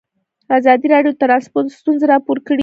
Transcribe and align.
ازادي 0.57 0.87
راډیو 0.93 1.11
د 1.15 1.19
ترانسپورټ 1.23 1.67
ستونزې 1.79 2.05
راپور 2.11 2.37
کړي. 2.47 2.59